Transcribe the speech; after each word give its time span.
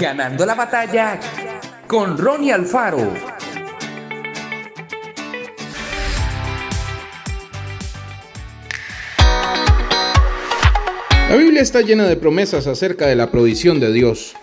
Ganando 0.00 0.46
la 0.46 0.54
batalla 0.54 1.20
con 1.86 2.16
Ronnie 2.16 2.54
Alfaro. 2.54 3.12
La 11.28 11.36
Biblia 11.36 11.60
está 11.60 11.82
llena 11.82 12.06
de 12.06 12.16
promesas 12.16 12.66
acerca 12.66 13.08
de 13.08 13.14
la 13.14 13.30
provisión 13.30 13.78
de 13.78 13.92
Dios. 13.92 14.34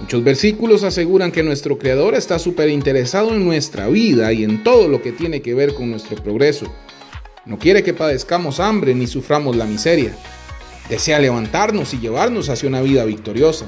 Muchos 0.00 0.24
versículos 0.24 0.82
aseguran 0.82 1.30
que 1.30 1.44
nuestro 1.44 1.78
Creador 1.78 2.16
está 2.16 2.40
súper 2.40 2.68
interesado 2.68 3.36
en 3.36 3.44
nuestra 3.44 3.86
vida 3.86 4.32
y 4.32 4.42
en 4.42 4.64
todo 4.64 4.88
lo 4.88 5.00
que 5.00 5.12
tiene 5.12 5.42
que 5.42 5.54
ver 5.54 5.74
con 5.74 5.92
nuestro 5.92 6.20
progreso. 6.20 6.74
No 7.46 7.56
quiere 7.56 7.84
que 7.84 7.94
padezcamos 7.94 8.58
hambre 8.58 8.96
ni 8.96 9.06
suframos 9.06 9.54
la 9.54 9.64
miseria. 9.64 10.10
Desea 10.88 11.20
levantarnos 11.20 11.94
y 11.94 12.00
llevarnos 12.00 12.48
hacia 12.48 12.68
una 12.68 12.80
vida 12.80 13.04
victoriosa. 13.04 13.66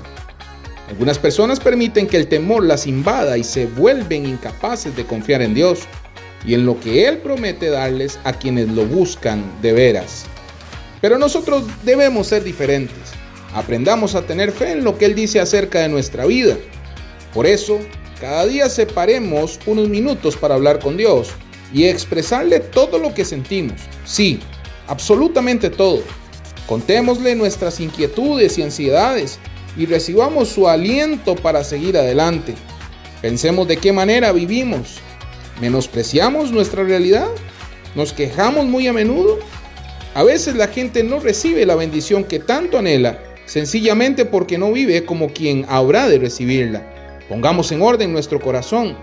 Algunas 0.90 1.20
personas 1.20 1.60
permiten 1.60 2.08
que 2.08 2.16
el 2.16 2.26
temor 2.26 2.64
las 2.64 2.88
invada 2.88 3.38
y 3.38 3.44
se 3.44 3.66
vuelven 3.66 4.26
incapaces 4.26 4.96
de 4.96 5.06
confiar 5.06 5.40
en 5.40 5.54
Dios 5.54 5.82
y 6.44 6.54
en 6.54 6.66
lo 6.66 6.80
que 6.80 7.06
Él 7.06 7.18
promete 7.18 7.70
darles 7.70 8.18
a 8.24 8.32
quienes 8.32 8.68
lo 8.68 8.84
buscan 8.84 9.44
de 9.62 9.72
veras. 9.72 10.24
Pero 11.00 11.16
nosotros 11.16 11.62
debemos 11.84 12.26
ser 12.26 12.42
diferentes. 12.42 12.98
Aprendamos 13.54 14.16
a 14.16 14.22
tener 14.22 14.50
fe 14.50 14.72
en 14.72 14.84
lo 14.84 14.98
que 14.98 15.04
Él 15.04 15.14
dice 15.14 15.38
acerca 15.38 15.78
de 15.80 15.88
nuestra 15.88 16.26
vida. 16.26 16.56
Por 17.32 17.46
eso, 17.46 17.78
cada 18.20 18.44
día 18.46 18.68
separemos 18.68 19.60
unos 19.66 19.88
minutos 19.88 20.36
para 20.36 20.56
hablar 20.56 20.80
con 20.80 20.96
Dios 20.96 21.28
y 21.72 21.84
expresarle 21.84 22.58
todo 22.58 22.98
lo 22.98 23.14
que 23.14 23.24
sentimos. 23.24 23.80
Sí, 24.04 24.40
absolutamente 24.88 25.70
todo. 25.70 26.02
Contémosle 26.66 27.36
nuestras 27.36 27.78
inquietudes 27.78 28.58
y 28.58 28.62
ansiedades 28.62 29.38
y 29.76 29.86
recibamos 29.86 30.48
su 30.48 30.68
aliento 30.68 31.36
para 31.36 31.64
seguir 31.64 31.96
adelante. 31.96 32.54
Pensemos 33.22 33.68
de 33.68 33.76
qué 33.76 33.92
manera 33.92 34.32
vivimos. 34.32 34.98
¿Menospreciamos 35.60 36.52
nuestra 36.52 36.84
realidad? 36.84 37.28
¿Nos 37.94 38.12
quejamos 38.12 38.66
muy 38.66 38.86
a 38.86 38.92
menudo? 38.92 39.38
A 40.14 40.22
veces 40.22 40.56
la 40.56 40.68
gente 40.68 41.04
no 41.04 41.20
recibe 41.20 41.66
la 41.66 41.74
bendición 41.74 42.24
que 42.24 42.38
tanto 42.38 42.78
anhela, 42.78 43.20
sencillamente 43.46 44.24
porque 44.24 44.58
no 44.58 44.72
vive 44.72 45.04
como 45.04 45.28
quien 45.32 45.66
habrá 45.68 46.08
de 46.08 46.18
recibirla. 46.18 47.20
Pongamos 47.28 47.70
en 47.72 47.82
orden 47.82 48.12
nuestro 48.12 48.40
corazón. 48.40 48.96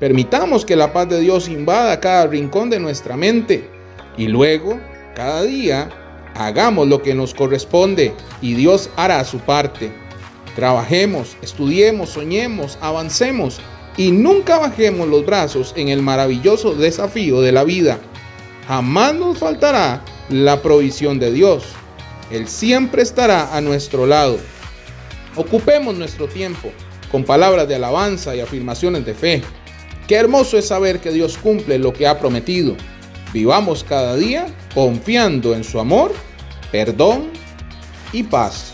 Permitamos 0.00 0.64
que 0.64 0.76
la 0.76 0.92
paz 0.92 1.08
de 1.08 1.20
Dios 1.20 1.48
invada 1.48 2.00
cada 2.00 2.26
rincón 2.26 2.70
de 2.70 2.80
nuestra 2.80 3.16
mente. 3.16 3.68
Y 4.16 4.28
luego, 4.28 4.80
cada 5.14 5.42
día, 5.42 5.90
hagamos 6.34 6.88
lo 6.88 7.02
que 7.02 7.14
nos 7.14 7.34
corresponde 7.34 8.12
y 8.40 8.54
Dios 8.54 8.90
hará 8.96 9.24
su 9.24 9.38
parte. 9.38 9.92
Trabajemos, 10.56 11.36
estudiemos, 11.42 12.10
soñemos, 12.10 12.78
avancemos 12.80 13.60
y 13.96 14.12
nunca 14.12 14.58
bajemos 14.58 15.08
los 15.08 15.24
brazos 15.26 15.72
en 15.76 15.88
el 15.88 16.02
maravilloso 16.02 16.74
desafío 16.74 17.40
de 17.40 17.52
la 17.52 17.64
vida. 17.64 17.98
Jamás 18.68 19.14
nos 19.14 19.38
faltará 19.38 20.04
la 20.28 20.62
provisión 20.62 21.18
de 21.18 21.32
Dios. 21.32 21.64
Él 22.30 22.48
siempre 22.48 23.02
estará 23.02 23.54
a 23.54 23.60
nuestro 23.60 24.06
lado. 24.06 24.38
Ocupemos 25.36 25.96
nuestro 25.96 26.28
tiempo 26.28 26.70
con 27.10 27.24
palabras 27.24 27.68
de 27.68 27.74
alabanza 27.74 28.34
y 28.34 28.40
afirmaciones 28.40 29.04
de 29.04 29.14
fe. 29.14 29.42
Qué 30.08 30.16
hermoso 30.16 30.58
es 30.58 30.68
saber 30.68 31.00
que 31.00 31.10
Dios 31.10 31.38
cumple 31.38 31.78
lo 31.78 31.92
que 31.92 32.06
ha 32.06 32.18
prometido. 32.18 32.76
Vivamos 33.32 33.84
cada 33.84 34.16
día 34.16 34.46
confiando 34.74 35.54
en 35.54 35.64
su 35.64 35.80
amor, 35.80 36.12
perdón 36.70 37.30
y 38.12 38.22
paz. 38.22 38.73